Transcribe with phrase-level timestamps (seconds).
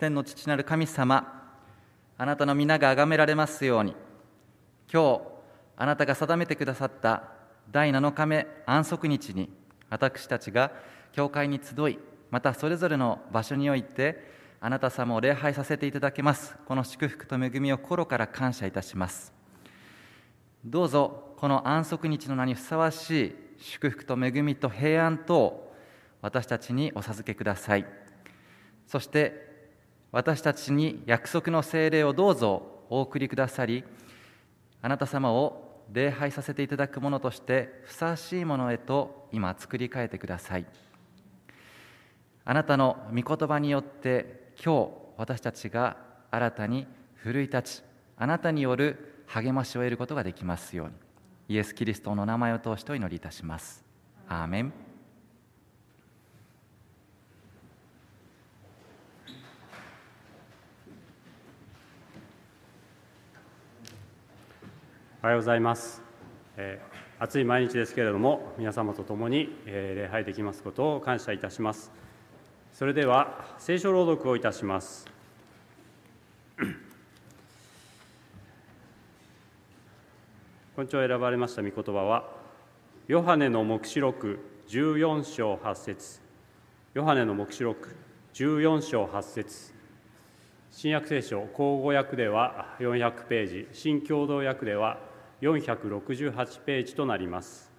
[0.00, 1.52] 天の父なる神様
[2.16, 3.94] あなたの皆が崇められますように。
[4.90, 5.20] 今日
[5.76, 7.24] あなたが定めてくださった
[7.70, 9.50] 第7日目安息日に
[9.90, 10.72] 私たちが
[11.12, 11.98] 教会に集い
[12.30, 14.26] またそれぞれの場所において
[14.58, 16.56] あなた様を礼拝させていただけます。
[16.64, 19.34] この祝福と恵みを心から感謝いたします。
[20.64, 25.74] どうぞこの安息日の名にふさわしい祝福と恵みと平安と
[26.22, 27.84] 私たちにお授けください。
[28.86, 29.49] そして
[30.12, 33.84] 私たちに約束の聖霊をどうぞお送りくださり
[34.82, 40.66] あなた様を礼拝させていただくものとしてふさわしいものへと今作り変えてください。
[42.44, 45.96] あなたの御言葉によって今日私たちが
[46.30, 47.82] 新たに奮い立ち
[48.16, 50.92] あなたによる励ましを得ることができますように。
[51.48, 53.84] イエス・キリストの名前を通してお祈りいたします。
[54.28, 54.89] アーメン。
[65.22, 66.00] おはようございます、
[66.56, 71.92] えー、暑い毎日ですけれども皆様と共に、えー、礼拝できますことを感謝いたします。
[72.72, 75.06] それでは聖書朗読をいたします。
[80.74, 82.24] 今朝選ばれました御言葉は
[83.06, 84.38] ヨハネの黙示録
[84.70, 86.22] 14章8節。
[86.94, 87.94] ヨハネの黙示録
[88.32, 89.74] 14章8節。
[90.70, 95.09] 新約聖書口語訳では400ページ新共同訳では
[95.40, 97.70] 468ページとなります。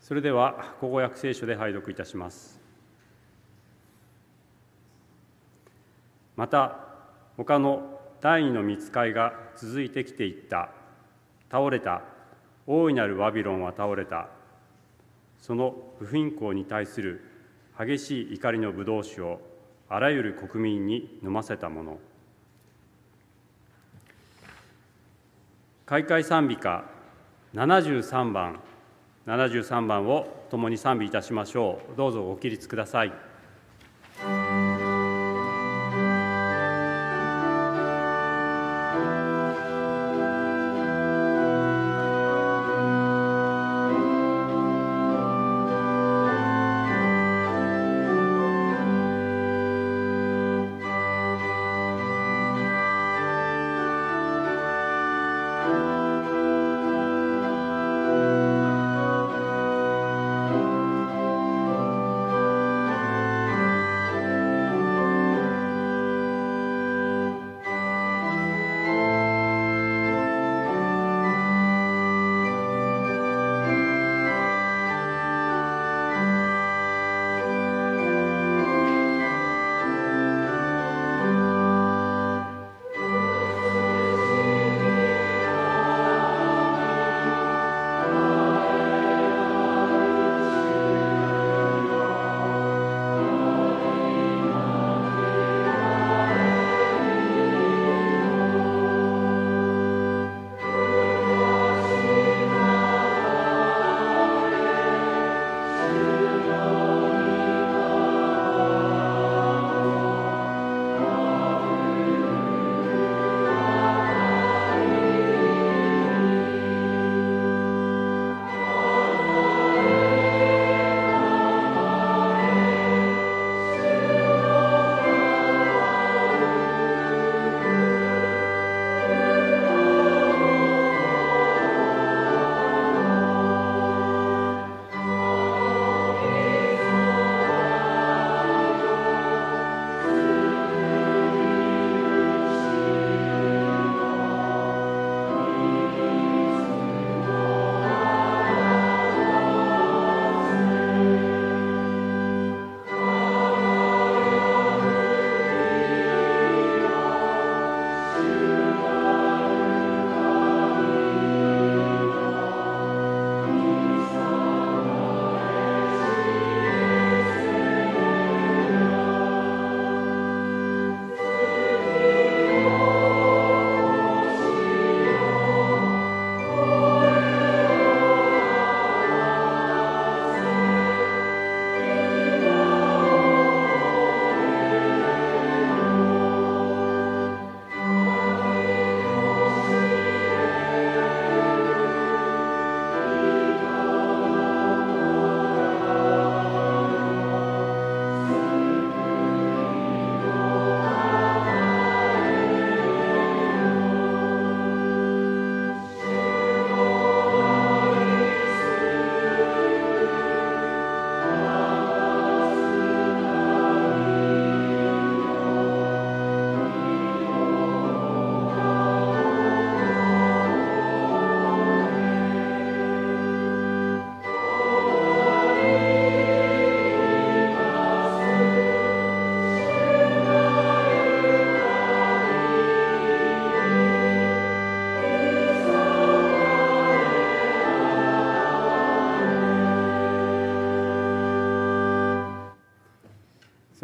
[0.00, 2.60] それでは口語訳聖書で拝読いたします。
[6.36, 6.78] また
[7.36, 10.70] 他の第二の見つかいが続いてきていった。
[11.50, 12.02] 倒れた。
[12.66, 14.28] 大いなるバビロンは倒れた。
[15.38, 17.24] その不貧困に対する
[17.78, 19.40] 激しい怒りの葡萄酒を
[19.88, 21.98] あらゆる国民に飲ませたもの。
[25.84, 26.84] 開会賛美歌
[27.54, 28.60] 73番
[29.26, 31.96] 73番を共に賛美いたしましょう。
[31.96, 33.12] どうぞご起立ください。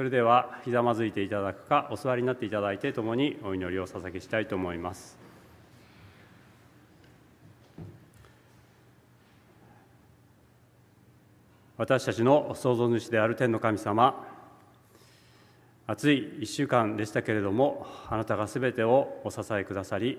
[0.08, 5.18] れではひざまずいていただくかお座りになっていただいて共にお祈りを捧げしたいと思います。
[11.76, 14.26] 私たちの創造主である天の神様
[15.86, 20.18] 暑い1週間でしたけれどもあなたがすべてをお支えくださり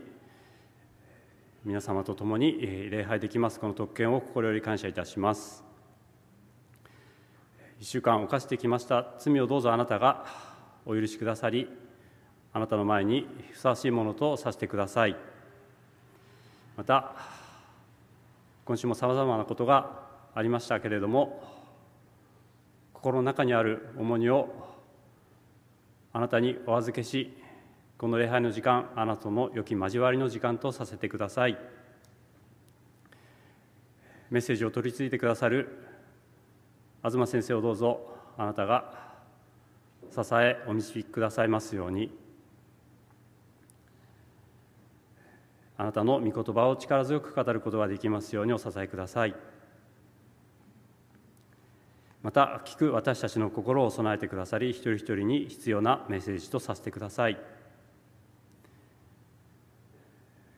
[1.65, 5.68] 皆様と共に礼拝できますこの特権を心より感謝いたします。
[7.79, 9.05] 1週間犯してきました。
[9.19, 10.25] 罪をどうぞあなたが
[10.85, 11.69] お許しくださり
[12.51, 15.15] あなたの前にふさわしいものとさせてください。
[16.75, 17.15] また
[18.65, 20.01] 今週もさまざまなことが
[20.35, 21.41] ありましたけれども
[22.91, 24.53] 心の中にある重荷を
[26.11, 27.33] あなたにお預けし
[27.97, 31.57] この礼拝の時間あなたの良き交わりの時間とさせてください。
[34.29, 35.88] メッセージを取り次いでくださる
[37.03, 38.01] 東先生をどうぞ
[38.37, 38.93] あなたが
[40.11, 42.17] 支えお導きくださいますように。
[45.77, 49.35] あなたの御言葉を力強く語ることができますようにお支えください。
[52.21, 57.37] また聞く私たちの心を備えてくださり一人一人に必要なメッセージとさせてください。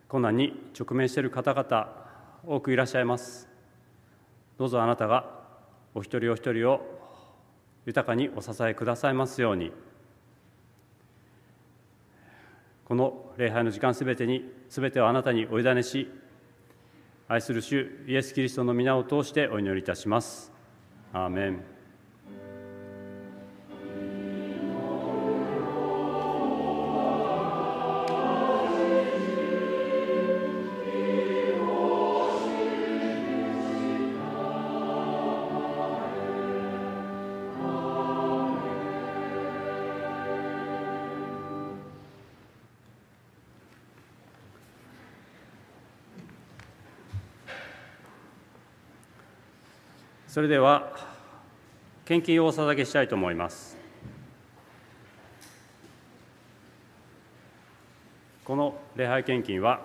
[0.07, 1.93] 困難に直面している方々
[2.47, 3.47] 多くいらっしゃいます。
[4.57, 5.40] どうぞあなたが
[5.93, 6.81] お一人お一人を
[7.85, 9.71] 豊かにお支えくださいますように。
[12.85, 16.11] この礼拝の時間すべてにすべてをあなたにお委ねし
[17.29, 20.51] 愛する主イエス・キリストの皆を通してお祈りいたします。
[21.13, 21.80] アーメン。
[50.31, 50.93] それでは
[52.05, 53.75] 献金をお捧げしたいと思います。
[58.45, 59.81] この礼拝献金は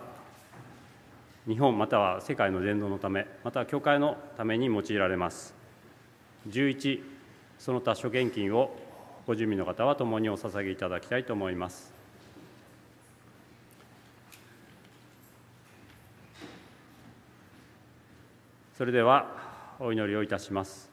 [1.49, 5.53] 日本または世界の伝道のためまたは教会のために用いられます。
[6.49, 7.03] 11
[7.59, 8.71] その他諸献金を
[9.27, 11.93] ご準備の方は共にお捧げいただきたいと思います。
[18.79, 19.46] それでは
[19.79, 20.91] お祈りをいたします。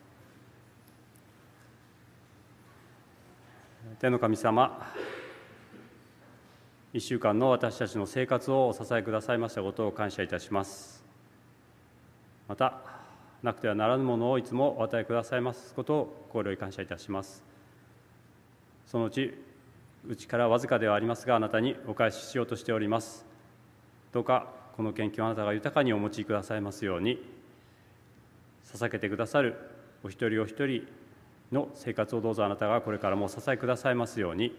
[4.00, 4.92] 天の神様
[6.94, 11.02] 1週間の私たちの生活をお支えくださいましたことを感謝いたします。
[12.50, 12.82] また
[13.42, 17.42] なくてはならぬものをいつもお与えくださいますことを心より感謝いたします。
[18.86, 19.34] そのうち
[20.06, 23.26] うちからわずかではありますがあなたにお返ししようとしております。
[24.12, 27.42] どうかこの研究をあなたが豊かにお持ちくださいますように。
[28.72, 29.56] 捧げてくださる
[30.04, 30.88] お一人お一人
[31.52, 34.56] の生活をどうぞあなたがこれからもお支えくださいますように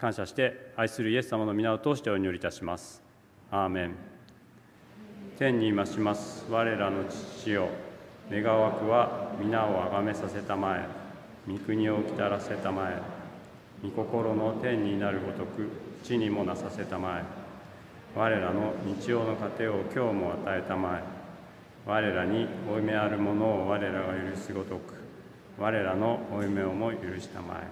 [0.00, 3.02] 感謝して愛するイエス様の皆を通してお祈りいたします。
[3.50, 3.94] アーメン。
[5.38, 6.46] 天にいまします。
[6.50, 7.68] 我らの父よ。
[8.30, 10.88] 願わくは皆をあがめさせたまえ。
[11.46, 13.02] 御国をきたらせたまえ。
[13.82, 15.68] 御心の天になるごとく
[16.02, 17.24] 地にもなさせたまえ。
[18.18, 21.19] 我らの日曜の糧を今日も与えたまえ。
[21.86, 24.94] 我らに負い目あるものを我らが許すごとく
[25.58, 27.66] 我らの負い目をも許したまえ。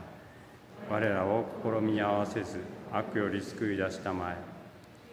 [0.91, 2.61] 我らを試み合わせず
[2.93, 4.37] 悪より救い出したまえ。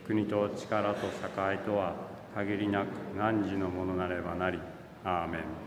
[0.05, 1.95] 国と力と栄とは
[2.35, 2.87] 限りなく
[3.17, 4.59] 汝のものなればなり。
[5.05, 5.64] アーメン。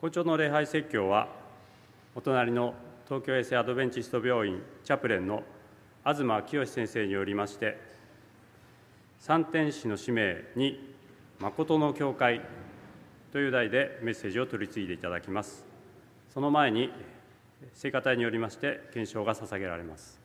[0.00, 1.28] 今朝の礼拝説教は
[2.14, 2.72] お隣の
[3.06, 5.42] 東京衛生アドベンチスト病院チャプレンの
[6.06, 7.76] 東清先生によりまして
[9.18, 10.96] 三天使の使命に
[11.38, 12.40] 誠の教会
[13.30, 15.66] という題でメッセージを取り次いでいただきます。
[16.32, 16.90] その前に
[17.74, 20.19] 聖歌隊によりまして検証が捧げられます。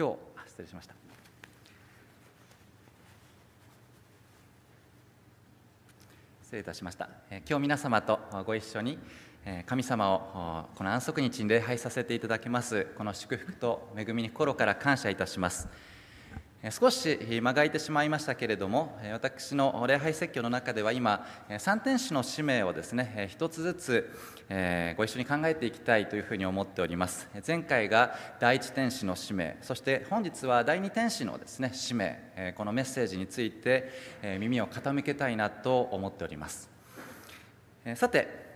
[0.00, 0.16] 今日
[0.48, 0.94] 失礼しました。
[6.42, 7.10] 失礼いたしました。
[7.46, 8.98] 今日皆様とご一緒に
[9.66, 12.86] 神様をこの安息日に礼拝させていただきます。
[12.96, 15.68] この祝福と恵みに心から感謝いたします。
[16.68, 21.26] 少し間がいてしまいましたけれども私の礼拝説教の中では今
[21.58, 24.10] 三天使の使命をですね一つずつ
[24.98, 27.30] ご一緒に考えていきたいというふうに思っております。
[27.46, 33.90] 前回が第一天使の使命そして本日は第二天使のですね使命このメッセージについて
[34.38, 36.68] 耳を傾けたいなと思っております。
[37.94, 38.50] さて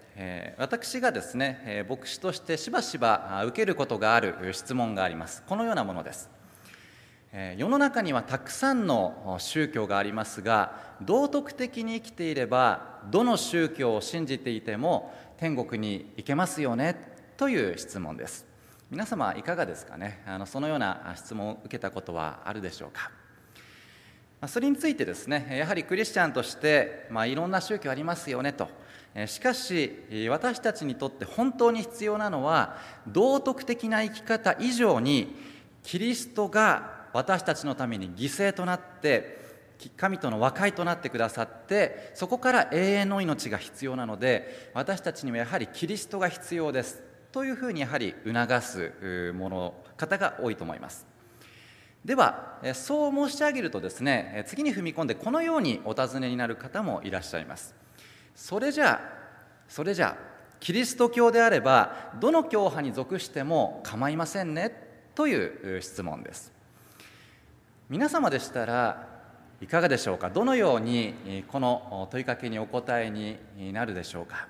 [0.59, 5.43] 私がですね牧師としてしばしば受けることがある質問があります。
[5.49, 6.29] このようなものです。
[7.59, 16.95] 世の中にはたくさんの宗教がありますが道徳的に生きていればどの宗教を信じていても天国に行けますよね
[17.37, 18.47] という質問です。
[18.89, 20.23] 皆様いかがですかね？
[20.27, 23.11] あのそのような質問を受けたことはあるでしょうか？
[24.47, 28.69] それについてですねやはりクリスチャンとして、まあ、いろんな宗教ありますよねと。
[29.27, 29.91] しかし
[30.31, 32.77] 私たちにとって本当に必要なのは
[33.09, 35.35] 道徳的な生き方以上に
[35.83, 39.43] キリストが私たちのために犠牲となって
[39.97, 47.03] 神との和解となってくださってそこから永遠の命が必要なので私たちにはやはりキリストが必要です。
[47.33, 51.07] というふうにやはり促すもの方が多いと思います。
[52.05, 57.75] ではそう申し上げるとですね次に踏み込んでこのようにお尋ねになる方もいらっしゃいます。
[58.37, 59.25] それじゃあ
[59.69, 64.73] それじゃあキリスト教であればどの教派に属しても構いませんね
[65.15, 66.54] という質問です。
[67.91, 69.07] 皆様でしたら
[69.61, 70.31] いかがでしょうか？
[70.31, 73.39] どのようにこの問いかけにお答えに
[73.73, 74.49] なるでしょうか？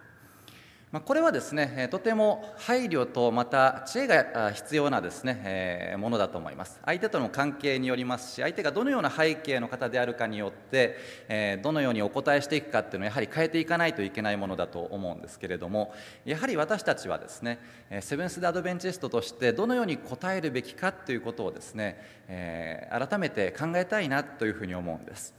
[0.94, 10.96] まあ、これはですねとても配慮とまた知恵が必要なですね、えものだと思います相手との関係によりますし相手がどのような背景の方であるかによって、
[11.28, 15.92] えどのようにお答えしていくかっていうのをやはり変えていかないといけないものだと思うんですけれども
[16.24, 17.59] やはり私たちはですね
[18.00, 25.35] セブンス・デ・アドベンチストとしてどのように答えるべきかということをですね、え改めて考えたいなというふうに思うんです。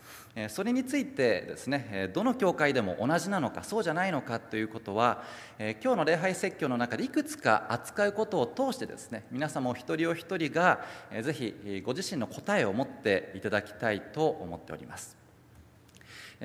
[0.50, 5.24] それについてですねどの教会でも同じなのかそうじゃないのかということは
[5.82, 10.84] 今日の礼拝説教の中でいくつか扱うことを通してですね皆様お一人お一人が
[11.24, 15.17] ぜひご自身の答えを持っていただきたいと思っております。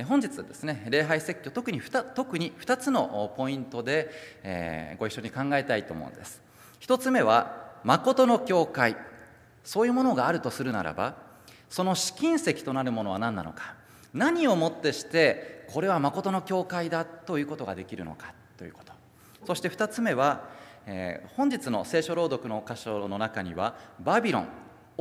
[0.06, 4.08] 本日はですね礼拝説教特に 2, 特に2つのポイントで、
[4.44, 6.40] えご一緒に考えたいと思うんです。
[6.80, 8.96] 1つ目は誠の教会。
[9.64, 11.16] そういうものがあるとするならば
[11.68, 13.79] その試金石となるものは何なのか。
[14.14, 18.92] 何をもってしてこれは誠の教会だということができるのかということ。
[19.46, 20.48] そして2つ目は、
[20.86, 24.48] えー、本日の聖書朗読の箇所の中にはバビロン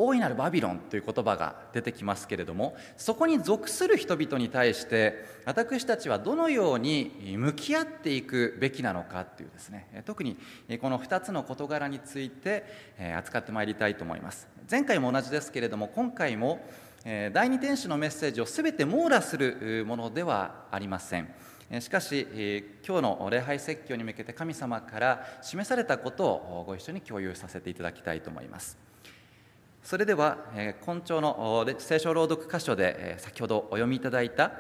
[0.01, 10.37] 大いなるバビロンという言葉が出てきますけれどもそこに属する人々に対して私たちはどのように向き合っていくべきなのかというですね特に
[10.79, 12.63] この2つの事柄について
[13.17, 14.47] 扱ってまいりたいと思います。
[14.71, 16.61] 前回も同じですけれども今回も
[17.03, 21.33] 第二天使のメッセージを全て網羅するものではありません。
[21.79, 22.27] しかし
[22.85, 28.77] 今日の礼拝説教に向けて神様から示されたことをご一緒に共有させていただきたいと思います。
[29.81, 30.39] それでは
[30.81, 34.51] 今朝の聖書朗読箇所で先ほどお読みいただいた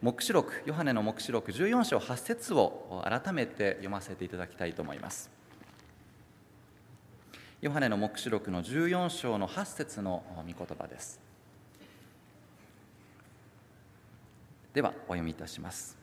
[0.00, 5.30] 黙示録ヨハネの黙示録14章8節を改めて読ませていただきたいと思います。
[7.60, 11.20] ヨハネの黙示録の14章の8節の御言葉です。
[14.74, 15.96] ではお読みいたします。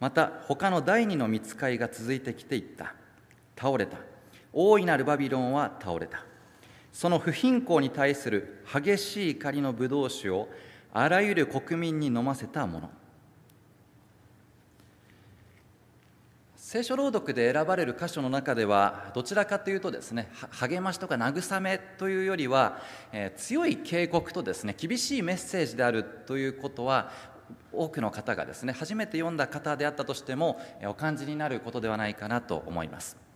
[0.00, 2.94] また他の第二の見つかいが続いてきていった。
[3.56, 3.98] 倒れた。
[4.52, 6.24] 大いなるバビロンは倒れた。
[6.92, 10.48] その不貧困に対する激しい怒りのブドウ酒を
[10.92, 12.90] あらゆる国民に飲ませたもの。
[16.70, 27.10] 聖書朗読で選ばれる箇所の中ではどちらかというとですね励ましとか慰めというよりは、えー、強い警告とですね厳しいメッセージであるということは
[27.72, 33.27] 多くの方がですね初めて読んだ方であったとしてもお感じになることではないかなと思います。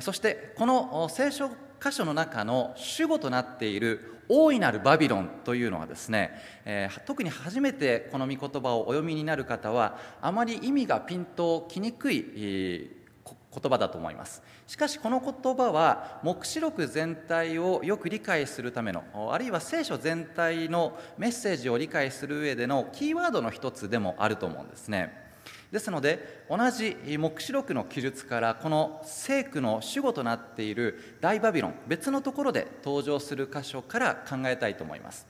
[0.00, 6.32] そしてこの聖書箇所の中の主語となっている大いなるバビロンというのはですね、
[6.66, 14.42] えー、特に初めてこの御言葉をお読みになる方はあまり意味がピンときにくい、えー、言葉だと思います。
[14.66, 25.27] しかしこの言葉は黙示録全体をよく理解するためのあるいは聖書全体のメッセージを理解する上でのキーワードの一つでもあると思うんですね。
[25.72, 35.26] ですので同じ黙示録の記述からこの聖句の主語となっている大バビロン別のところで登場する箇所から考えたいと思います。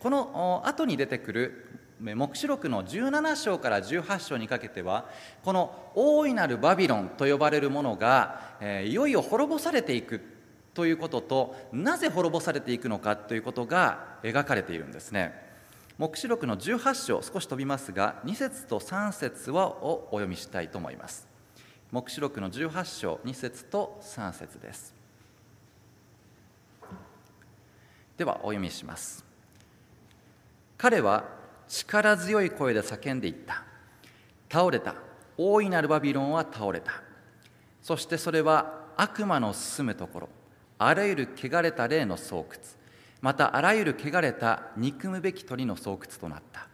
[0.00, 1.66] この後に出てくる
[2.00, 5.08] 黙示録の17章から18章にかけては
[5.42, 8.40] この大いなるバビロンと呼ばれるものが
[8.84, 10.20] いよいよ滅ぼされていく
[10.74, 15.49] ということとなぜ滅ぼされていくのかということが描かれているんですね。
[16.00, 21.28] 黙示録の18章少し飛びますが2節と3節はをお読みしたいと思います。
[21.92, 24.94] 黙示録の18章2節と3節です。
[28.16, 29.26] ではお読みします。
[30.78, 31.24] 彼は
[31.68, 33.62] 力強い声で叫んでいった。
[34.50, 34.94] 倒れた。
[35.36, 37.02] 大いなるバビロンは倒れた。
[37.82, 40.28] そしてそれは悪魔の住むところ
[40.78, 42.46] あらゆる汚れた霊の巣窟。
[43.20, 46.70] またあらゆる汚れた憎むべき鳥の巣窟となった。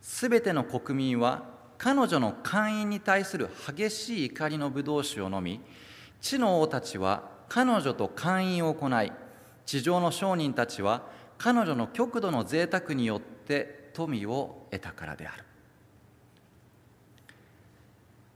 [0.00, 1.44] すべての国民は
[1.78, 5.60] 彼女の会員に対する激しい怒りの葡萄酒を飲み
[6.20, 9.12] 地の王たちは彼女と会員を行い
[9.64, 11.02] 地上の商人たちは
[11.38, 15.44] 彼女の極度の贅沢によって富を得たからである、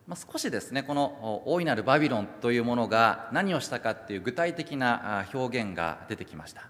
[0.07, 6.69] まあ、少しですねこの大いなるバビロンというものが何をしたかっていう具体的な表現が出てきました。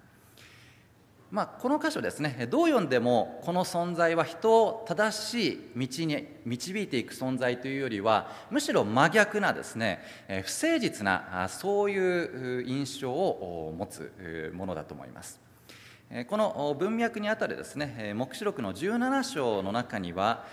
[1.35, 2.47] まあ、この箇所ですね。
[2.49, 15.41] どう読んでもこの存在は人を正しい道に導いていく存在というよりはむしろ真逆なですね不誠実なそういう印象を持つものだと思います。
[16.29, 20.45] この文脈にあたるですね黙示録の17章の中には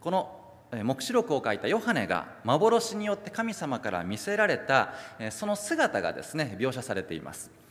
[0.00, 0.36] この
[0.82, 4.94] 黙示録を書いたヨハネが幻によって神様から見せられた
[5.30, 7.65] その姿がですね描写されています。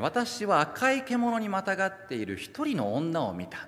[0.00, 3.66] 私は赤い獣にまたがっている一人の女を見た。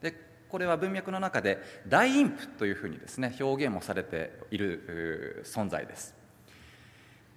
[0.00, 0.12] で
[0.48, 6.14] これは文脈の中で大陰譜というふうにですね表現もされている存在です。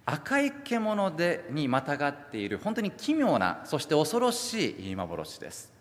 [0.08, 5.72] 赤い獣でにまたがっている本当に奇妙なそして恐ろしい幻です。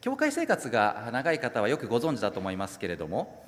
[0.00, 3.44] 教会生活が長い方はよくご存知だと思いますけれども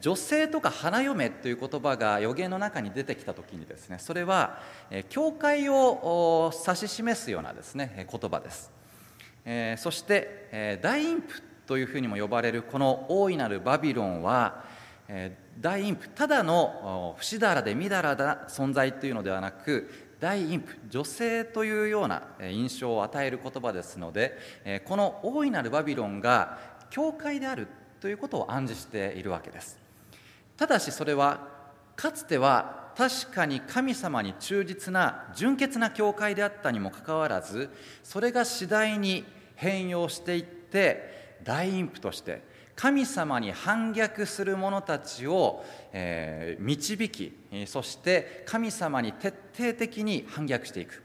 [0.00, 4.60] 女性とか花嫁という言葉が予言の中に出てきた時にですねそれは
[5.08, 8.70] 教会を指し示すようなですね言葉です。
[9.82, 14.64] そして大陰譜というふうにも呼ばれるこの大いなるバビロンは
[15.60, 24.38] 大陰譜ただの不死だらでみだらな存在というのではなく大陰譜女性というような印象を与える言葉ですので
[24.84, 26.58] この大いなるバビロンが
[26.90, 27.66] 教会である
[28.04, 29.78] ということを暗示しているわけです。
[30.58, 31.48] ただしそれは
[31.96, 37.70] かつては確かに神様に忠実な純潔な教会であったにもかかわらず
[38.02, 42.42] それが次第に変容していって大陰譜として
[42.76, 45.64] 神様に反逆する者たちを、
[45.94, 47.32] え、導き
[47.64, 51.02] そして神様に徹底的に反逆していく。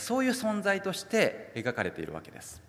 [0.00, 2.63] そういう存在として描かれているわけです。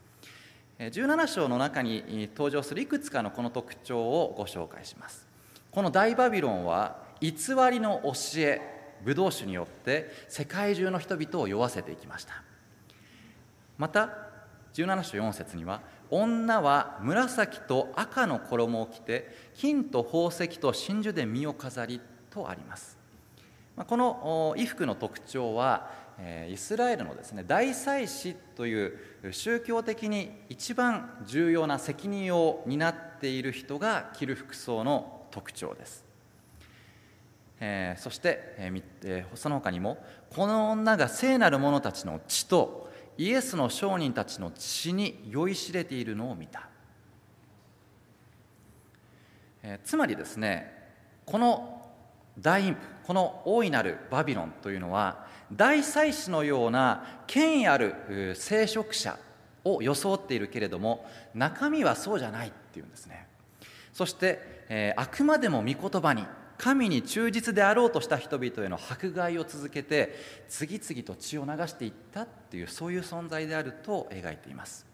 [0.79, 5.25] 17章の中に登場するいくつかのこの特徴をご紹介します。
[5.71, 7.31] この大バビロンは偽
[7.71, 8.61] りの教え
[9.03, 12.43] ブドウ酒によって世界中の人々を酔わせていきました。
[13.77, 14.09] また
[14.73, 22.97] 17章4節には女は紫と赤の衣を着て金と宝石と真珠で身を飾りとあります。
[23.75, 25.89] この衣服の特徴は
[26.49, 28.97] イスラエルのですね大祭司という
[29.31, 36.05] 宗教的に一番重要な責任を担っている人が着る服装の特徴です、
[37.59, 39.97] えー、そして、えー、その他にも
[40.33, 46.69] この女が聖なる者たちの血とイエスの商人たちの血に酔いしれているのを見た、
[49.63, 50.73] えー、つまりですね
[51.25, 51.74] この
[52.39, 59.17] 大陰譜この大いなるバビロンというのは大祭司のような権威ある聖職者
[59.63, 63.27] を装っているけれども中身はそうじゃないっていうんですね。
[63.93, 66.25] そして、えー、あくまでも御言葉に
[66.57, 70.15] 神に忠実であろうとした人々への迫害を続けて
[70.49, 74.85] 次々と血を流していったっていうそういう存在であると描いています。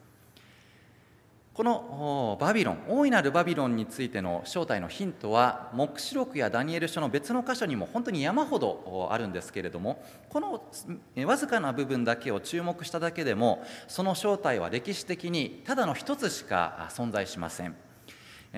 [1.62, 10.64] このバビロン大いなるバビロンについての正体のヒントは黙示録やダニエル書の別の箇所にも本当に山ほどあるんですけれどもこの
[11.24, 17.76] わずかな部分だけを注目しただけでもその正体は歴史的にただの一つしか存在しません。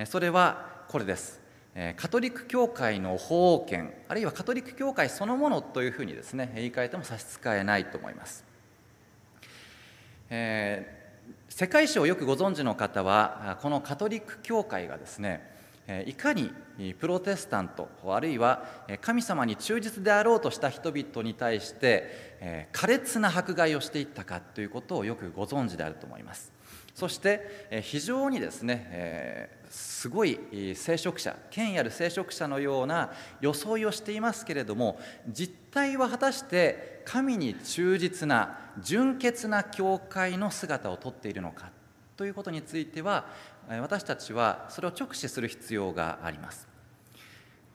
[0.06, 1.42] それはこれです。
[1.98, 8.46] カトリック教会の法王権あるいはカトリック教会そのものというふうにですね言い換えても差し支えないと思います、
[10.30, 11.03] えー、
[11.56, 15.54] 世界史をよくご存知の方はこのカトリック教会がですね
[16.08, 16.52] いかに
[17.00, 18.66] プロテスタントあるいは
[19.02, 26.52] 神様に忠実であろうとした人々に対して苛烈な迫害をしていったかということをよくご存知であると思います。
[26.96, 30.40] そして非常にですねすごい
[30.76, 41.72] 聖職者権威ある聖職者のような装いをしていますけれども実態は果たして神に忠実な純潔な教会の姿をとっているのか
[42.18, 43.26] ということについては
[43.68, 46.68] 私たちはそれを直視する必要があります。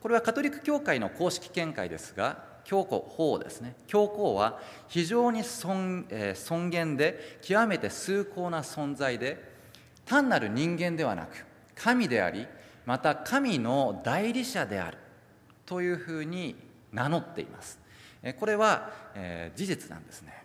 [0.01, 3.75] これはカトリック教会の公式見解ですが教皇法ですね。
[3.87, 9.51] 教皇は非常に尊,、えー、尊厳で極めて崇高な存在で
[10.05, 11.48] 単なる人間ではなく
[11.81, 12.45] 神であり
[12.85, 14.97] また神の代理者である
[15.65, 16.55] というふうに
[16.91, 17.79] 名乗っています。
[18.39, 20.43] これは、え、事実なんですね。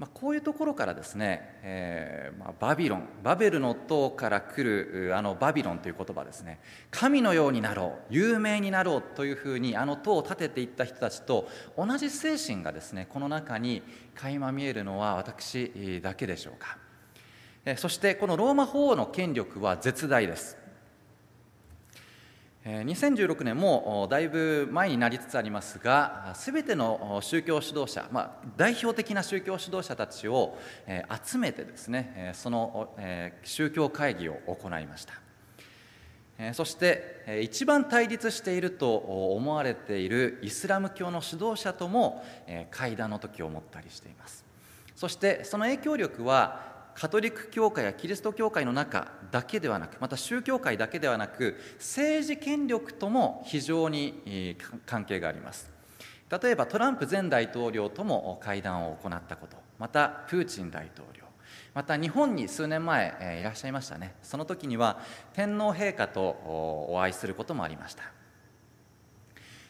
[0.00, 6.58] まあ、こういうところからですね、えーまあ、バビロンバベルの塔から来るあのバビロンという言葉ですね。
[6.90, 13.82] 神のようになろう有名になろうというふうにあの塔を建てていった人たちと同じ精神がですねこの中に
[14.14, 16.78] 垣間見えるのは私だけでしょうか。
[17.76, 20.56] そしてこのローマ法王の権力は絶大です。
[22.64, 30.58] 2016年もだいぶ前になりつつありますがすべての宗教指導者、まあ、代表的な宗教指導者たちを
[31.24, 32.94] 集めてですねその
[33.42, 35.14] 宗教会議を行いました。
[36.54, 42.24] そして一番対立していると思われているイスラム教の指導者とも
[42.70, 44.46] 会談の時を持ったりしています。
[44.96, 55.70] そしてその影響力はカトリック教会やキリスト教会の中だけではなくまた宗教界だけではなく政治権力とも非常に関係があります。
[56.42, 61.24] 例えばトランプ前大統領とも会談を行ったことまたプーチン大統領
[61.74, 64.14] また日本に数年前、いらっしゃいましたね。
[64.22, 65.00] その時には
[65.34, 68.04] 天皇陛下とお会いすることもありました。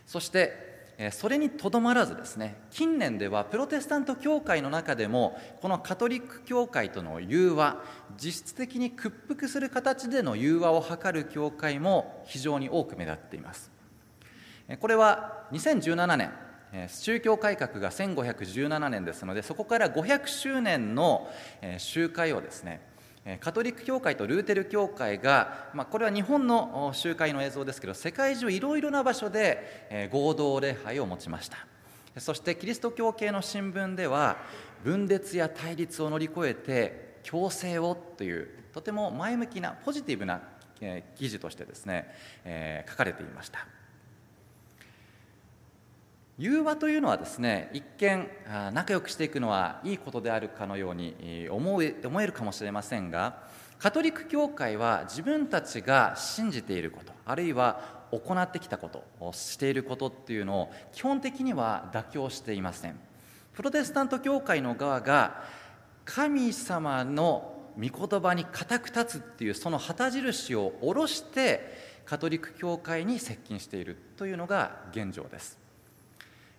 [0.07, 0.70] そして
[1.13, 7.83] それにとどまらずですね近年ではプロテスタント教会の中でもこのカトリック教会との融和
[8.23, 13.71] 実質的に屈服する形での融和を図る教会も非常に多く目立っています。
[14.79, 16.33] これは2017年
[16.89, 21.29] 宗教改革が1517年ですのでそこから500周年の
[21.79, 22.81] 集会をですね
[23.39, 31.59] カトリック教会とルーテル教会が、まあ、これは日本の集会の映像ですけど世界中いろいろな場所で合同礼拝を持ちました。
[32.19, 34.37] そしてキリスト教系の新聞では
[34.83, 40.41] 分裂や対立を乗り越えて共生をというとても前向きなポジティブな
[41.17, 42.13] 記事としてですね、
[42.45, 43.67] えー、書かれていました。
[46.41, 48.27] 融和というのはですね一見
[48.73, 51.95] 仲良くしていくのはいいことであるかのように思え
[52.27, 53.43] るかもしれませんが
[53.79, 62.99] カトリック教会は自分たちが信じていることあるいは行ってきたことをしていることっていうのを基本的には妥協していません。
[63.53, 65.45] プロテスタント教会の側が
[66.07, 75.60] 神様の御言葉に固く立つっていうその旗印を下ろしてカトリック教会に接近しているというのが現状です。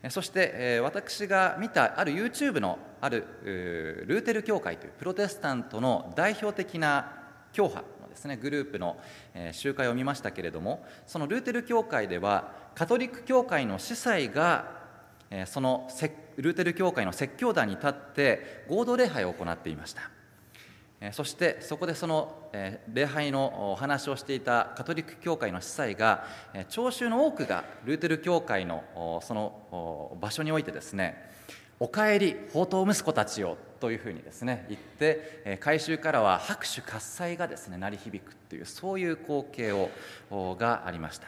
[0.09, 3.25] そして私が見たある YouTube のある
[4.07, 7.11] ルーテル教会というプロテスタントの代表的な
[7.53, 8.97] 教派のですねグループの
[9.51, 14.81] 集会を見ましたけれどもそのルーテル教会ではカトリック教会の司祭が
[15.45, 15.87] その
[16.37, 20.09] ルーテル教会の説教団に立って合同礼拝を行っていました。
[21.13, 22.51] そしてそこでその
[22.93, 26.25] 礼拝のお話をしていたカトリック教会の司祭が
[26.69, 31.31] 聴衆の多くがルーテル教会のその場所においてですね
[31.79, 39.89] 「おかえり宝刀息子たちよ」というふうにですね言って改宗からは拍手喝采がですね鳴り響くというそういう光景を
[40.55, 41.27] がありました。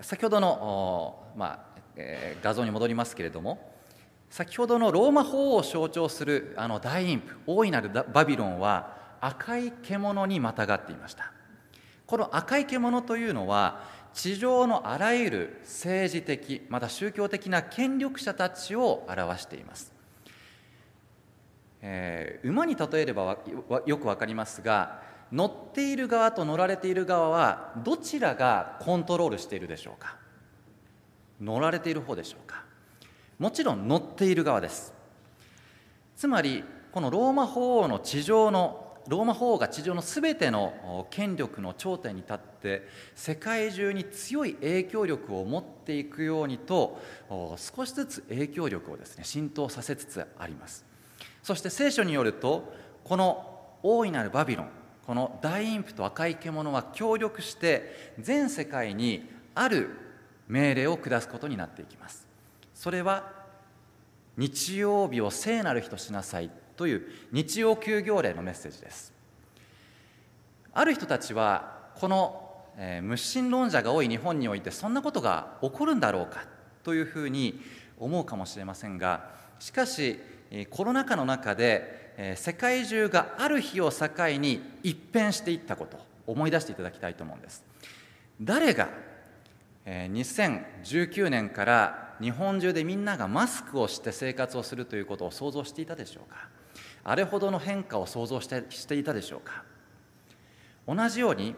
[0.00, 3.73] 先ほどの、まあえ画像に戻りますけれども
[4.34, 11.30] 先ほどのローマ法を象徴するあの大陰譜大いなるバビロンは赤い獣にまたがっていました。
[12.04, 19.92] この赤い獣というのは地上のあらゆる政治的また宗教的な権力者たちを表しています、
[21.80, 23.38] えー、馬に例えれば
[23.86, 30.16] よくわかりますが乗っている側と乗られている側はどちらがコントロールしているでしょうか？
[31.40, 32.63] 乗られている方でしょうか？
[33.38, 34.92] もちろん乗っている側です。
[36.16, 46.98] つまりこのローマ法王の地上のローマ法王が地上のすべての権力の頂点に立って世界中に強い影響力を持っていくようにと
[47.56, 50.86] 少しずつ影響力をですね浸透させつつあります。
[51.42, 54.68] そして聖書によるとこの大いなるバビロン
[55.06, 59.90] この大陰譜と赤い獣は協力して全世界にある
[60.48, 62.23] 命令を下すことになっていきます。
[62.84, 63.32] それは
[64.36, 69.10] 日曜日を聖なる日としなさいという日曜休業令のメッセージです。
[70.70, 76.44] ある人たちはこの、えー、無神論者が多い日本においてそんなことが起こるんだろうか
[76.82, 77.58] というふうに
[77.98, 80.20] 思うかもしれませんがしかし
[80.68, 87.64] コロナ禍の中で、えー、世界中がある日を境に一変していったこと思い出していただきたいと思うんです。
[88.42, 88.90] 誰が、
[89.84, 96.48] え、2019年から日本中でみんながマスクをして生活をするということを想像していたでしょうか？
[97.02, 99.64] あれほどの変化を想像してしていたでしょうか？
[100.86, 101.54] 同じように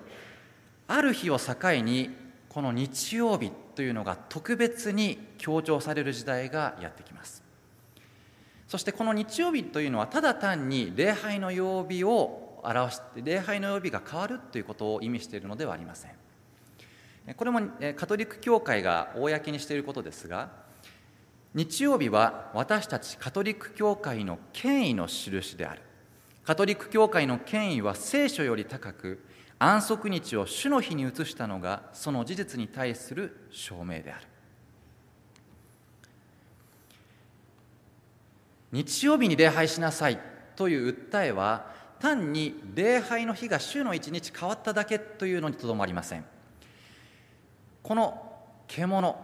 [0.88, 2.10] ある日を境に
[2.48, 7.42] この日曜日というのが特別に強調される時代がやってきます。
[8.66, 16.12] そしてこの日曜日というのはただ単に礼拝の曜日を表して礼拝の曜日が変わるということを意味しているのではありません。
[17.34, 17.60] これも
[17.96, 20.50] カトリック教会が公にしていることですが
[21.54, 25.80] 日曜日は私たちカトリック教会の権威の印である。
[26.44, 29.24] カトリック教会の権威は聖書より高く
[29.58, 34.26] 安息日を主の日に移したのがその事実に対する証明である。
[38.70, 40.18] 日曜日に礼拝しなさい
[40.54, 46.35] という訴えは単に礼拝の日が週の一日変わっただけというのにとどまりません。
[47.86, 48.20] この
[48.66, 49.16] 獣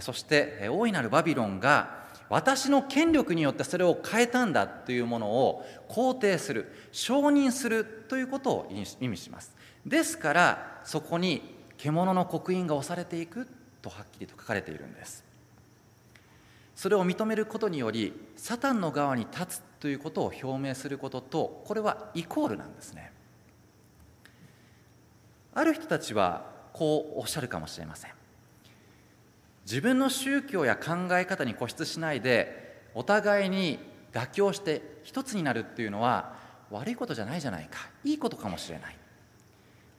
[0.00, 9.56] そして大いなるバビロンが私の権力によってそれを変えたんだというものを肯定する承認するということを意味します。
[9.86, 13.48] ですからそこに獣の刻印が押されていく
[13.80, 15.24] とはっきりと書かれているんです。
[16.76, 23.10] それを認めることによりサタンの側に立つということを表明することとこれはイコールなんですね。
[25.54, 28.10] ある人たちはこうおっしゃるかもしれません。
[29.64, 33.78] 自分の宗教や考え方に固執しないでお互いに
[34.12, 36.34] 妥協して一つになるっていうのは
[36.70, 37.88] 悪いことじゃないじゃないか。
[38.04, 38.96] いいことかもしれない。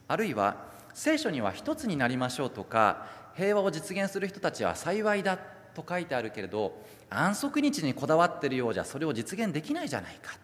[0.06, 0.56] あるいは
[0.92, 5.38] 聖書には一つになりましょうとか平和を実現する人たちは幸いだ
[5.74, 6.80] と書いてあるけれど
[7.10, 10.36] 安息日にこだわってるようじゃそれを実現できないじゃないか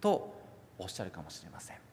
[0.00, 0.34] と
[0.78, 1.83] おっしゃるかもしれません。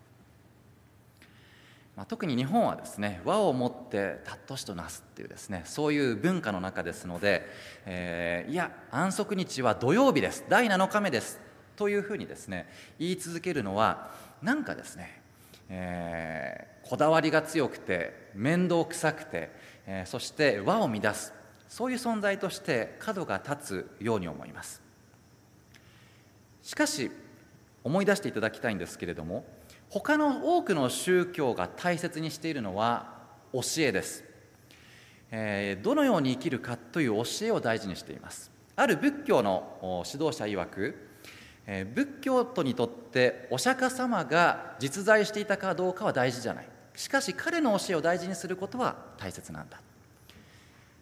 [1.96, 7.46] まあ、特に日本はですね和をもって尊しとなすっていうですねそういう文化の中ですので、
[7.86, 11.40] えー、いや安息日は土曜日です第7日目です
[11.76, 14.12] というふうにですね言い続けるのは
[14.42, 15.22] なんかですね、
[15.70, 19.52] えー、こだわりが強くて面倒くさくて、
[19.86, 21.34] えー、そして和を乱す
[21.68, 24.82] そういう存在として角が立つように思います。
[26.64, 27.10] しかし
[27.84, 29.46] 思い出していただきたいんですけれども
[29.92, 33.12] 他の多くの宗教が大切にしているのは
[33.52, 34.24] 教えです、
[35.32, 38.50] えー、どのように生きるかという教えを大事にしています。
[38.78, 40.96] ある仏教の指導者曰く、
[41.68, 46.68] えー、仏教徒にとってお釈迦様が実在していたかどうかは大事じゃない。
[46.96, 49.82] しかし彼の教えを大事にすることは大切なんだ。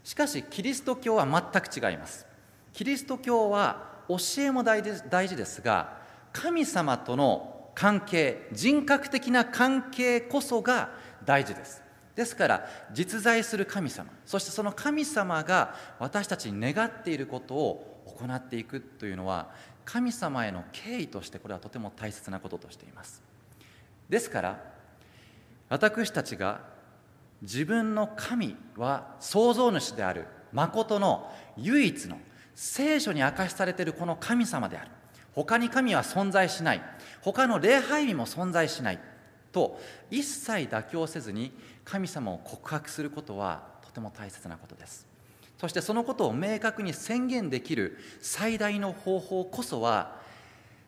[0.04, 2.26] しかしキリスト教は全く違います。
[2.74, 6.00] キリスト教は教えも大事ですが
[6.34, 10.90] 神様との関係人格的な関係こそが
[11.24, 11.82] 大事です。
[12.14, 19.52] ですから実在する神様そしてその神様が私たちに願っていることを行っていくというのは
[19.86, 23.24] 神様への敬意としてこれはとても大切なこととしています。
[24.10, 24.62] ですから
[25.70, 26.60] 私たちが
[27.42, 32.18] 自分の神は創造主である誠の唯一の
[32.56, 34.92] 聖書に明かしされているこの神様である。
[35.44, 36.82] 他に神は存在しない。
[37.22, 39.00] 他の礼拝日も存在しない。
[39.54, 39.80] と
[40.12, 41.54] 一切妥協せずに
[41.86, 45.08] 神様を告白することはとても大切なことです。
[45.58, 50.20] そしてそのことを明確に宣言できる最大の方法こそは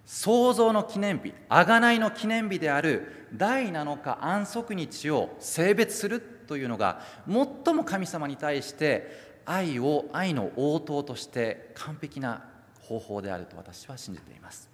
[0.06, 12.51] 創造の記念日贖いの記念日である第7日安息日を性別するというのが最も神様に対して愛を愛の応答として完璧な
[12.92, 14.70] 方法であると私は信じています。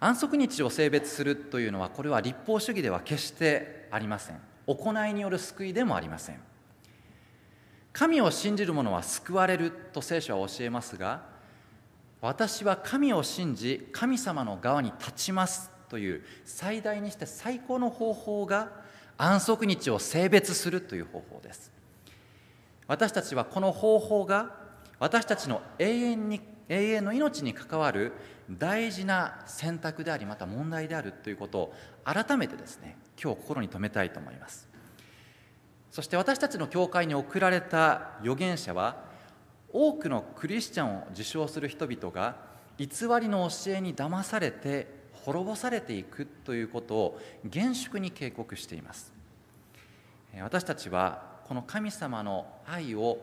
[0.00, 4.40] 安息日を性別するというのはこれは立法主義では決してありません。
[4.66, 6.40] 行いによる救いでもありません。
[7.92, 11.22] 神を信じる者は救われると聖書は教えますが
[12.20, 18.70] 私は神を信じ神様の側に立ちますという最大にして最高の方法が
[19.16, 21.72] 安息日を性別するという方法です。
[22.86, 24.67] 私たちはこの方法が
[24.98, 28.12] 私たちの永遠に永遠の命に関わる
[28.50, 31.74] 大事な選択でありまた問題であるということを
[32.04, 34.68] 改めてですね今日心に留めたいと思います。
[35.90, 39.08] そして私たちの教会に送られた預言者は
[39.72, 42.36] 多くのクリスチャンを自称する人々が
[42.76, 42.86] 偽
[43.20, 44.86] りの教えに騙されて
[45.24, 49.12] 滅ぼされていくということを厳粛に警告しています。
[50.40, 53.18] 私たちはこの神様の愛を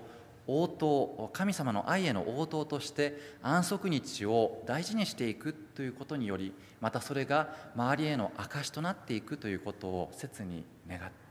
[0.48, 10.64] 応答神様の愛への応答として安息日を大事にしていくということによりまたそれが周りへの証となっていくということを切に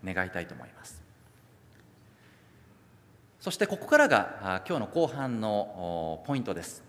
[0.04, 1.02] 願いたいと思います。
[3.40, 6.82] そしてここからが今日の後半のポイントです。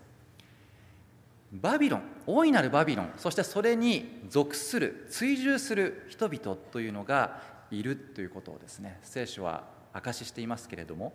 [1.52, 9.64] バビロン大いなるバビロンそしてそれに属する追従する人々というのがいるということをですね聖書は
[9.94, 11.14] 証ししていますけれども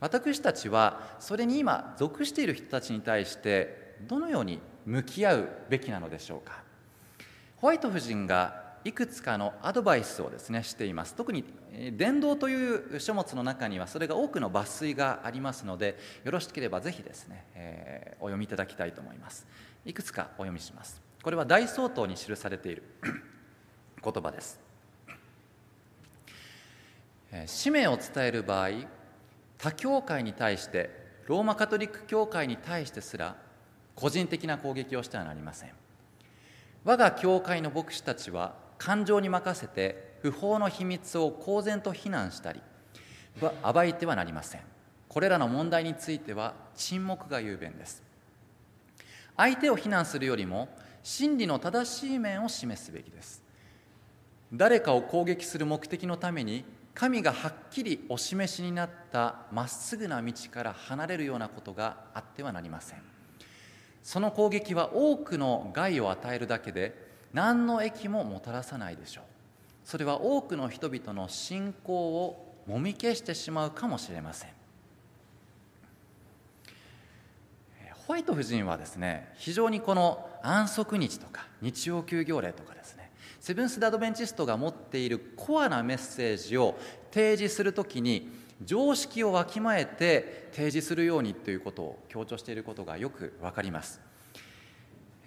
[0.00, 6.62] 私たちはそれに今属している人たちに対してどのように向き合うべきなのでしょうか？
[7.56, 11.14] ホワイト夫人がいくつかのアドバイスをですねしています。
[11.14, 11.44] 特に
[11.96, 19.46] 伝道という書物の中にはそれが多くの抜粋がありますのでよろしければぜひですね、えー、お読みいただきたいと思います。
[19.84, 21.02] いくつかお読みします。
[21.22, 22.84] これは大総統に記されている
[24.04, 24.60] 言葉です。
[27.46, 28.68] 使命を伝える場合
[29.58, 30.90] 他教会に対して
[31.26, 33.36] ローマカトリック教会に対してすら
[33.94, 35.70] 個人的な攻撃をしてはなりません。
[36.84, 42.60] 我が教会の牧師たちは感情に任せて不法の秘密を公然と非難したり
[43.62, 44.60] 暴いてはなりません。
[45.08, 48.02] これらの問題については沈黙が雄弁です。
[49.36, 50.68] 相手を非難するよりも
[51.02, 53.42] 真理の正しい面を示すべきです。
[54.52, 56.64] 誰かを攻撃する目的のために
[56.96, 63.02] 神がはっきりお示しになったまっすぐな道から離れるようなことがあってはなりません。
[64.02, 69.24] その攻撃は多くの害を与えるだけで何の益ももたらさないでしょう。
[69.84, 74.50] それは多くの人々の信仰をもみ消してしまうかもしれません。
[78.06, 82.95] ホワイト夫人はですね非常にこの安息日とか日曜休業令とかです
[83.46, 86.76] セブンス・ダ・アドベンチストが持っているコアなメッセージを
[87.12, 88.28] 提示するときに
[88.64, 94.00] 常識をわきまえて提示するようにということを強調していることがよくわかります。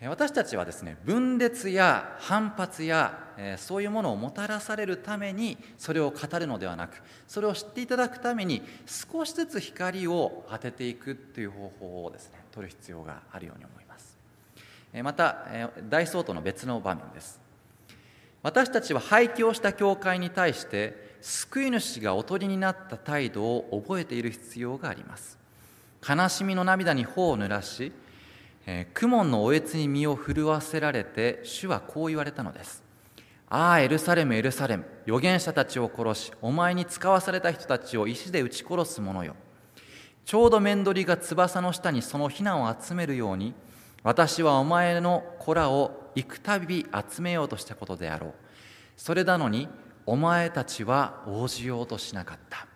[0.01, 14.17] 私たちはですね分裂や反発や、えそういうものをもたらされるためにそれを語るのではなくそれを知っていただくために少しずつ光を当てていくという方法をですね取る必要があるように思います、
[15.03, 17.47] また、え大相当の別の場面です。
[18.41, 25.37] 私たちは廃墟をした教会に対して救い主がおとりになった態度を覚えている必要があります。
[26.07, 27.91] 悲しみの涙に頬を濡らし
[28.71, 32.83] えー、のおえつに身を震わせられて主はこう言われたのです。
[33.49, 39.35] ああエルサレムエルサレム預言者たちを殺しお前に使わされた人たちを石で撃ち殺す者よ。
[40.23, 43.55] ちょうど面取りが翼の下にその避難を集めるように
[44.03, 48.33] 私はお前の子らを幾たび集めようとしたことであろう。
[48.97, 49.67] それなのに
[50.05, 52.67] お前たちは応じようとしなかった。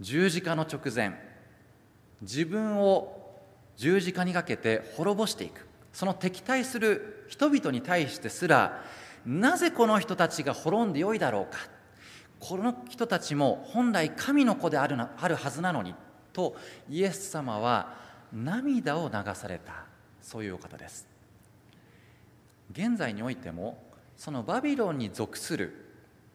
[0.00, 1.12] 十字架の直前
[2.22, 3.40] 自分を
[3.76, 5.66] 十字架にかけて滅ぼしていく。
[5.92, 8.82] その敵対する人々に対してすら
[9.26, 11.58] なぜこの人たちが滅んでよいだろうか。
[12.38, 15.94] この人たちも本来神の子であるなあるはずなのに
[16.32, 16.56] と
[16.88, 19.84] イエス様は涙を流された
[20.20, 21.06] そういうお方です。
[22.72, 23.82] 現在においても
[24.16, 25.86] そのバビロンに属する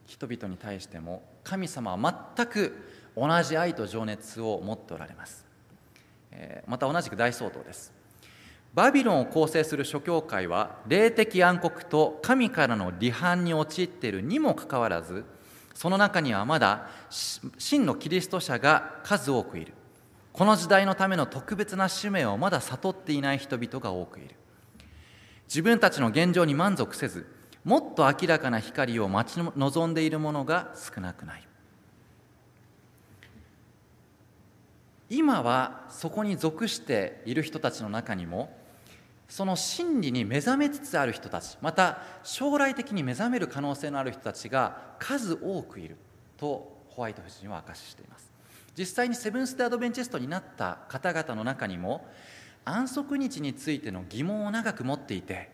[0.07, 2.75] 人々に対しても神様は全く
[3.15, 5.45] 同じ愛と情熱を持っておられます。
[6.67, 7.93] また同じく大相当です。
[8.73, 15.25] バビロンを構成する諸教会は霊的暗黒と神からの離反に陥っているにもかかわらず
[15.75, 19.73] その中にはまだ真のキリスト者が数多くいる。
[20.33, 24.35] この時代のための特別な使命をまだ悟っていない人々が多くいる。
[25.47, 27.27] 自分たちの現状に満足せず
[27.63, 31.47] もっと明らかな光を待ち望んでいる者が少なくない。
[35.09, 38.57] 今はそこに属している人たちの中にも
[39.29, 45.97] その真理に目覚めつつある人たちまた将来的に目覚める可能性のある人たちが数多くいる
[46.37, 48.32] とホワイト夫人は明かししています。
[48.77, 52.07] 実際にセブンス・デ・アドベンチストになった方々の中にも
[52.65, 55.49] 安息日についての疑問を長く持っていて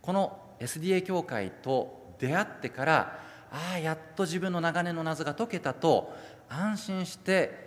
[0.00, 3.20] この SDA 教会と出会ってから
[3.50, 6.12] ああやっと自分の長年の謎が解けたと
[6.48, 7.64] 安心して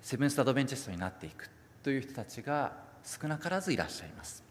[0.00, 1.48] セブンス・アドベンチストになっていく
[1.82, 2.72] という人たちが
[3.04, 4.44] 少なからずいらっしゃいます。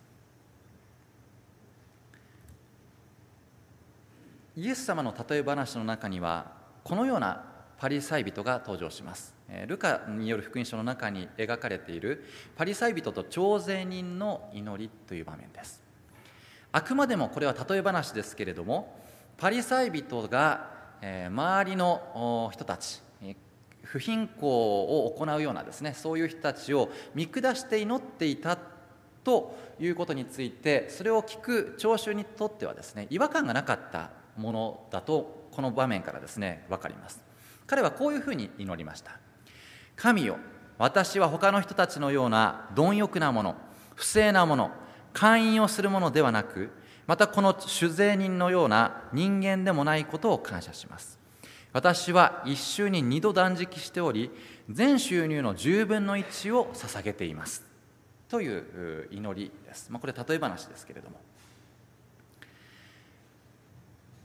[4.58, 6.52] イエス様の例え話の中には
[6.84, 7.51] このような
[7.82, 9.34] パリサイ人が登場します。
[9.66, 12.24] ルカによる福音書の中に描かれている
[12.56, 15.82] パリサイ人と徴税人の祈りという場面です。
[16.72, 18.96] あくまでもこれは例え話ですけれども
[19.36, 20.70] パリサイ人が
[21.02, 23.02] 周りの人たち
[23.82, 28.60] 不貧困を行うようなですねそういう人たちを見下して祈っていた
[29.24, 37.31] ということについてそれを聞く聴衆にとってはですね違和感がなかったものだとこの場面からですね分かります。
[37.72, 39.18] 彼はこういうふうに祈りました。
[39.96, 40.38] 神よ
[40.78, 43.56] 私は他の人たちのような貪欲なもの
[43.96, 44.72] 不正なもの
[45.14, 46.70] 勧誘をするものではなく
[47.08, 51.18] またこの酒税人のような人間でもないことを感謝します。
[51.72, 54.32] 私は一週に二度断食しており
[54.70, 57.64] 全収入の10分の1を捧げています。
[58.28, 61.22] という祈りです、まあ、これ例え話ですけれども。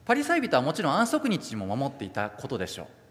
[0.05, 3.06] パリサイ人はもちろん安息日も守っていたことでしょう。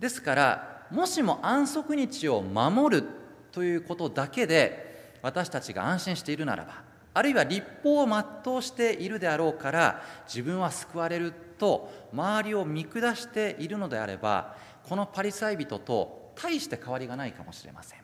[0.00, 3.04] ですからもしも安息日を守る
[3.52, 6.82] ということだけで私たちが安心しているならば
[7.14, 18.00] あるいは立法を全うしているであろうから自分は救われると周りを見下しているのであればこのパリサイ人と大して変わりがないかもしれません。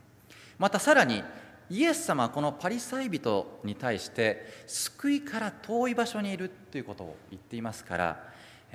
[0.59, 1.23] またさらに
[1.71, 8.25] イエス様はこのパリサイ人に対して救いから遠い場所にいるということを言っていますから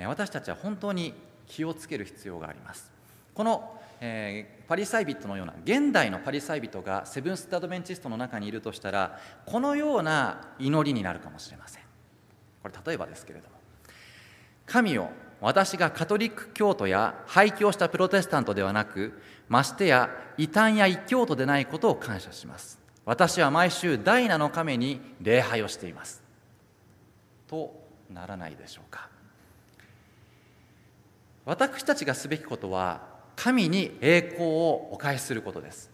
[0.08, 1.14] 私たちは本当に
[1.46, 2.99] 気をつける必要があります。
[3.40, 11.84] この、えー、パリサイ人のような現代のパリサイ人がセブンス・アドベンチストの中にいるとしたらこのような祈りになるかもしれません。
[12.62, 13.56] これ例えばですけれども
[14.66, 15.10] 神よ
[15.40, 22.78] 私がカトリック教徒や廃教したプロテスタントではなくましてや異端や異教徒でないことを感謝します。
[23.06, 26.22] 私は毎週ダイナの亀に礼拝をしています。
[27.48, 27.74] と
[28.14, 29.08] ならないでしょうか。
[31.46, 33.09] 私たちがすべきことは
[33.40, 35.90] 神に栄光をお返しすることです。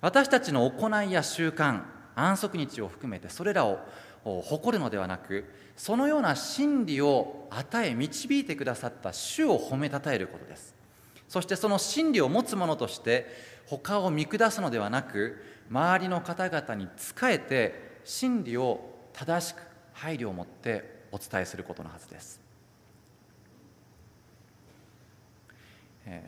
[0.00, 1.82] 私たちの行いや習慣
[2.14, 3.80] 安息日を含めてそれらを
[4.24, 5.46] 誇るのではなく
[5.76, 10.76] そのような真理を与え導いてくださった主を褒めたたえることです。
[11.28, 13.26] そしてその真理を持つ者として
[13.66, 19.58] 他を見下すのではなく周りの方々に仕えて真理を正しく
[19.92, 22.39] 配慮を持ってお伝えすることのはずです。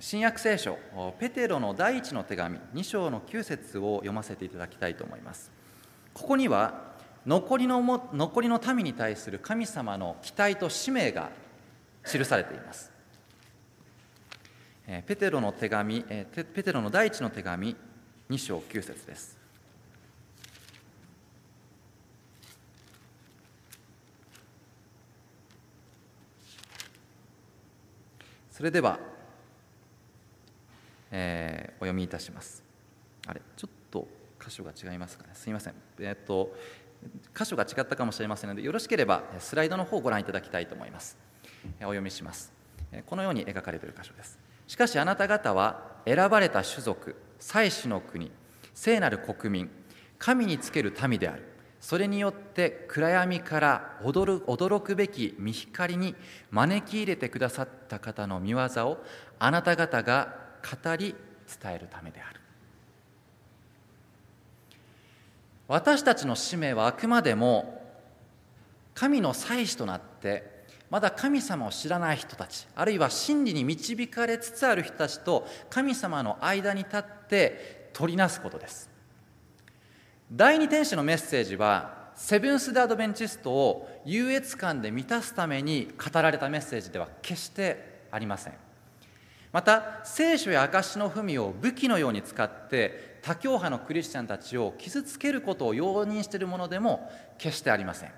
[0.00, 0.78] 新約聖書
[1.18, 5.50] ペテロの第一の手紙2章の9節を読ませていただきたいと思います。
[6.12, 6.92] ここには
[7.26, 7.80] 残りの
[8.12, 11.30] 残りの民に対する神様の期待と使命が
[12.04, 12.92] 記されています。
[15.06, 16.26] ペテロの手紙ペ
[16.62, 17.74] テロの第一の手紙
[18.28, 19.38] 2章9節です。
[28.50, 28.98] それでは
[31.14, 32.62] えー、お読みいたします。
[33.26, 34.06] あれ、ちょっと
[34.42, 35.30] 箇所が違いますかね。
[35.34, 35.74] すみません。
[35.98, 36.54] えっ、と、
[37.36, 41.16] 箇所が違ったかもしれませんので、よろしければスライドの方をご覧いただきたいと思います。
[41.80, 42.52] お読みします。
[43.06, 44.38] このように描かれている箇所です。
[44.66, 48.30] しかしあなた方は選ばれた種族、祭司の国、
[48.74, 49.70] 聖なる国民、
[50.18, 51.52] 神につける民である。
[51.80, 56.14] それによって暗闇から驚くべき見光に
[56.52, 59.04] 招き入れてくださった方の見業を
[59.40, 60.36] あなた方が
[60.84, 61.16] 語り
[61.60, 62.40] 伝えるためである。
[65.68, 67.82] 私たちの使命はあくまでも
[68.94, 78.90] 神の祭司となってまだ神様を知らない人たちあるいは真理に導かれつつある人たちと神様の間に立って取りなすことです。
[80.30, 88.52] 第二天使のメッセージはセブンス・デ・アドベンチストを優越感で満たすために語られたメッセージでは決してありません。
[89.52, 98.12] また聖書や証の文を武器のように使って他教派のクリスチャンたちを傷つけることを容認しているものでも決してありません。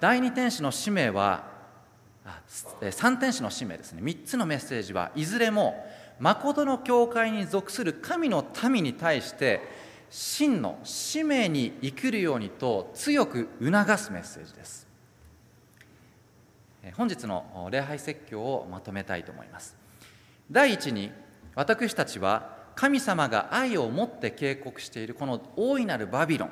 [0.00, 1.44] 第二天使の使命は
[2.90, 4.02] 三天使の使命ですね。
[4.02, 5.86] 3つのメッセージはいずれも
[6.18, 9.60] 誠の教会に属する神の民に対して
[10.10, 14.88] 真の使命に生きるようにと強く促すメッセージです。
[16.96, 19.81] 本日の礼拝説教をまとめたいと思います。
[20.52, 21.10] 第一に
[21.54, 26.50] 私たちは神様が愛を持って警告しているこの大いなるバビロン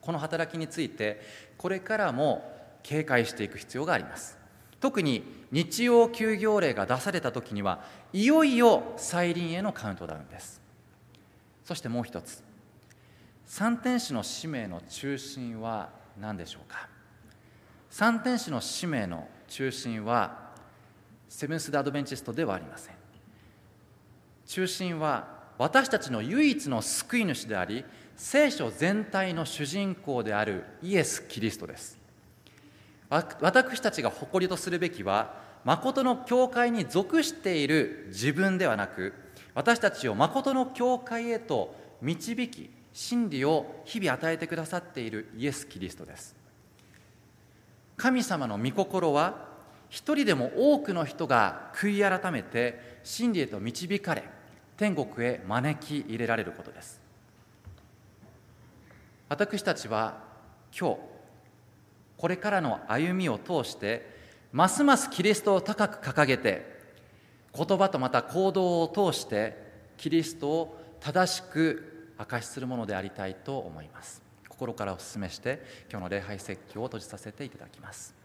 [0.00, 1.20] この働きについて
[1.56, 4.38] これからも警戒していく必要があります。
[4.78, 7.82] 特に日曜休業令が出された時には
[8.12, 10.60] いよいよ再臨へのカウントダウンです。
[11.64, 12.44] そしてもう一つ
[13.46, 15.88] 三天使の使命の中心は
[16.20, 16.88] 何でしょうか。
[17.90, 20.50] 三天使の使命の中心は
[21.28, 22.95] セブンス・デ・アドベンチストではありません。
[24.46, 25.28] 中心は
[25.58, 27.84] 私たちの唯一の救い主であり
[28.16, 31.98] 聖書全体の主人公であるイエス・キリストです。
[33.08, 35.34] 私たちが誇りとするべきは
[35.64, 39.12] 誠の教会に属している自分ではなく
[39.54, 46.34] 私たちを誠の教会へと導き真理を日々与えてくださっているイエス・キリストです。
[47.96, 49.46] 神様の御心は
[49.88, 54.24] 一人でも多くの人が悔い改めて真理へと導かれ
[54.76, 57.00] 天国へ招き入れられることです。
[59.28, 60.18] 私たちは
[60.78, 60.98] 今日
[62.16, 64.14] これからの歩みを通して
[64.52, 66.76] ますますキリストを高く掲げて
[67.54, 69.56] 言葉とまた行動を通して
[69.96, 74.22] キリストを正しく証しするものでありたいと思います。
[74.48, 78.15] 心からお勧めして今日の礼拝説教を閉じさせていただきます。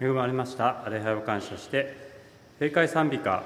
[0.00, 0.84] 恵まれました。
[0.90, 1.96] 礼拝を感謝して
[2.58, 3.42] 閉会賛美歌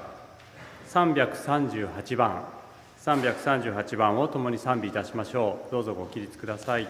[0.89, 2.43] 338番
[3.03, 5.71] 338番を共に賛美いたしましょう。
[5.71, 6.87] どうぞご起立ください。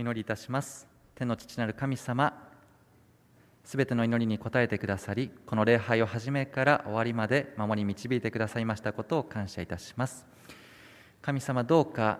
[0.00, 0.88] 祈りいたします。
[1.14, 2.50] 天の父なる神様
[3.64, 10.24] すべての祈りに応えてくださりこの礼拝を始めから終わりまで守り導いてくださいましたことを感謝いたします。
[11.20, 12.18] 神様どうか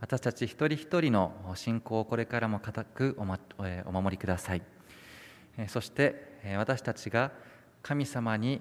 [0.00, 3.38] 私たち一人一人の信仰をこれからも固くお,、ま、
[3.86, 4.62] お守りください。
[5.68, 7.30] そして私たちが
[7.82, 8.60] 神様に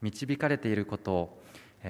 [0.00, 1.42] 導かれていることを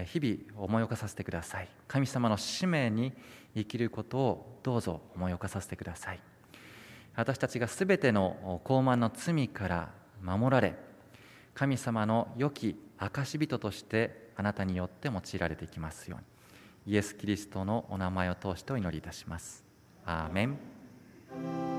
[0.04, 1.68] 日々思い起こさせてください。
[1.88, 3.12] 神様の使命に
[3.54, 6.20] 生きることをどうぞ思い起こさせてください。
[7.14, 9.90] 私たちがすべての傲慢の罪から
[10.22, 10.74] 守られ
[11.54, 16.94] 神様の良き証人としてあなたによって用いられていきますように。
[16.94, 19.64] イエス・キリストのお名前を通してお祈りいたします。
[20.04, 21.75] アーメン。